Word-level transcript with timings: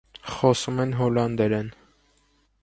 Խոսում 0.35 0.81
են 0.85 0.95
հոլանդերեն։ 1.01 1.71